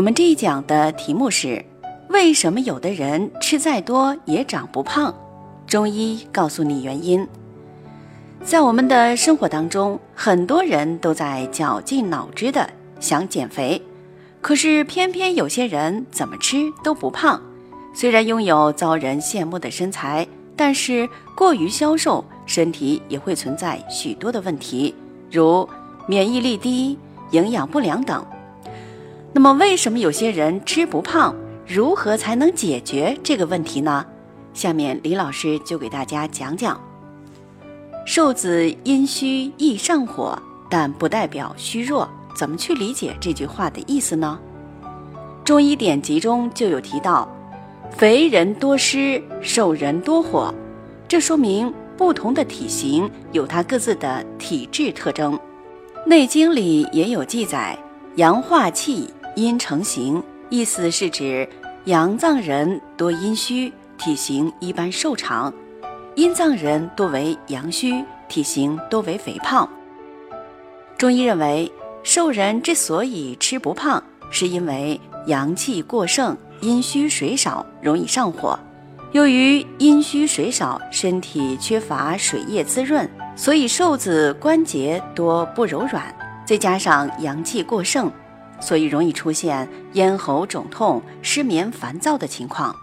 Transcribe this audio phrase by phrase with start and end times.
[0.00, 1.62] 我们这一讲的题目是：
[2.08, 5.14] 为什么有的人吃再多也长不胖？
[5.66, 7.28] 中医告诉你原因。
[8.42, 12.66] 在我们的生活当中，很多人都在绞尽脑汁的
[12.98, 13.82] 想减肥，
[14.40, 17.38] 可是偏偏有些人怎么吃都不胖。
[17.92, 24.94] 虽然拥有遭人羡慕的身材，但是过于消瘦，身体也会存在许多的问题，
[25.30, 25.68] 如
[26.06, 26.98] 免疫力低、
[27.32, 28.24] 营养不良等。
[29.32, 31.34] 那么，为什么有些人吃不胖？
[31.66, 34.04] 如何才能解决这个问题呢？
[34.52, 36.80] 下面李老师就给大家讲讲：
[38.04, 40.36] 瘦子阴虚易上火，
[40.68, 42.08] 但不代表虚弱。
[42.34, 44.38] 怎么去理解这句话的意思呢？
[45.44, 47.28] 中医典籍中就有提到，
[47.90, 50.52] 肥人多湿，瘦人多火，
[51.06, 55.34] 这说明不同的体型有它各自的体质特征。
[56.06, 57.78] 《内经》里也有记载，
[58.16, 59.08] 阳化气。
[59.40, 61.48] 阴成形，意思是指
[61.86, 65.50] 阳脏人多阴虚，体型一般瘦长；
[66.14, 69.66] 阴脏人多为阳虚，体型多为肥胖。
[70.98, 78.58] 中医认为，瘦人之所以吃不胖，是因为阳气过盛，阴虚水少，容易上火。
[79.12, 88.12] 由于阴虚水少，身体缺乏水液滋润，所以瘦子关节多不柔软，再加上阳气过盛。
[88.60, 92.74] 所以容易出现咽喉肿痛、失眠、烦躁的情况。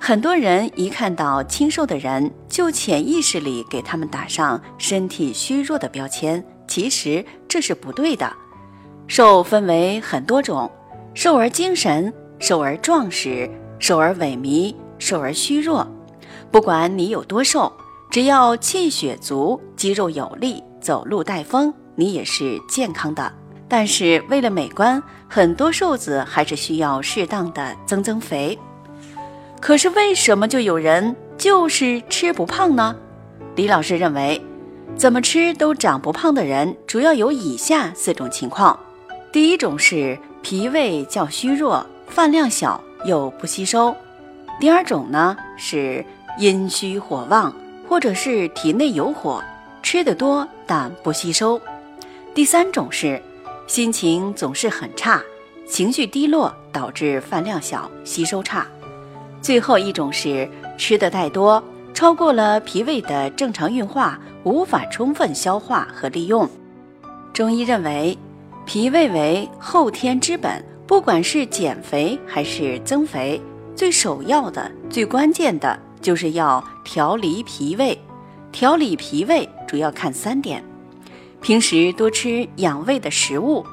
[0.00, 6.44] 很多人一看到清瘦的人，就潜意识里给他们打上身体虚弱的标签。
[6.66, 8.30] 其实这是不对的。
[9.06, 10.70] 瘦分为很多种：
[11.14, 15.86] 瘦而精神、瘦而壮实、瘦而萎靡、瘦而虚弱。
[16.50, 17.72] 不管你有多瘦，
[18.10, 23.32] 只要气血足、肌肉有力、走路带风，你也是健康的。
[23.68, 28.58] 但是为了美观，很多瘦子还是需要适当的增增肥。
[29.60, 32.96] 可是为什么就有人就是吃不胖呢？
[33.56, 34.40] 李老师认为，
[34.96, 38.78] 怎么吃都长不胖的人，主要有以下四种情况：
[39.30, 43.94] 第一种是脾胃较虚弱，饭量小又不吸收；
[44.58, 46.02] 第二种呢是
[46.38, 47.52] 阴虚火旺，
[47.86, 49.44] 或者是体内有火，
[49.82, 51.60] 吃得多但不吸收；
[52.32, 53.20] 第三种是。
[53.68, 55.22] 心情总是很差，
[55.66, 58.66] 情绪低落导致饭量小、吸收差。
[59.42, 60.48] 最后一种是
[60.78, 61.62] 吃的太多，
[61.92, 66.48] 超过了脾胃的正常运化，无法充分消化和利用。
[67.34, 68.16] 中医认为，
[68.64, 73.38] 脾胃为后天之本，不管是减肥还是增肥，
[73.76, 77.96] 最首要的、最关键的就是要调理脾胃。
[78.50, 80.64] 调理脾胃主要看三点。
[81.40, 83.64] 平时多吃养胃的食物，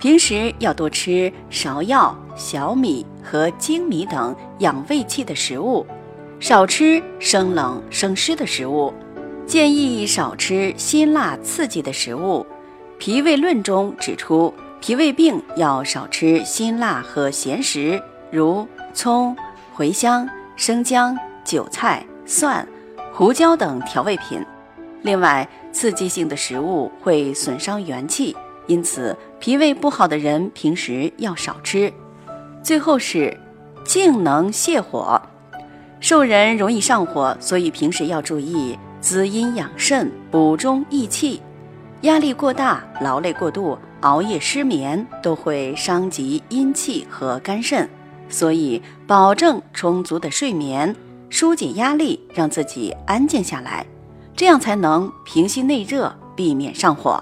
[0.00, 5.84] 平时要多吃芍药、小米和粳米等养胃气的食物，
[6.38, 8.94] 少吃生冷生湿的食物。
[9.46, 12.46] 建议少吃辛辣刺激的食物。
[12.98, 19.36] 脾胃论中指出，脾胃病要少吃辛辣和咸食，如葱、
[19.76, 22.66] 茴香、生姜、韭菜、蒜、
[23.12, 24.44] 胡椒等调味品。
[25.02, 28.36] 另外，刺激性的食物会损伤元气，
[28.66, 31.92] 因此脾胃不好的人平时要少吃。
[32.62, 33.36] 最后是
[33.84, 35.20] 静能泻火，
[36.00, 41.40] 瘦人容易上火，所以平时要注意滋阴养肾、补中益气。
[42.02, 47.88] 压力过大、劳累过度、熬夜失眠都会伤及阴气和肝肾，
[48.28, 50.94] 所以保证充足的睡眠，
[51.30, 53.84] 疏解压力，让自己安静下来。
[54.38, 57.20] 这样才能平息内热，避免上火。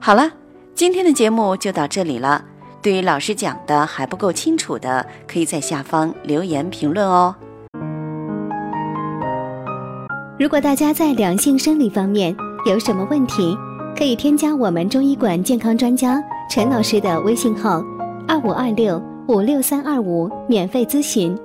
[0.00, 0.28] 好了，
[0.74, 2.44] 今天的节目就到这里了。
[2.82, 7.32] 对于老师讲的还不够清楚的，可以在下方留言评论哦。
[10.40, 12.34] 如果大家在两性生理方面
[12.66, 13.56] 有什么问题，
[13.96, 16.20] 可以添加我们中医馆健康专家
[16.50, 17.80] 陈老师的微信号：
[18.26, 21.38] 二五二六五六三二五，免费咨询。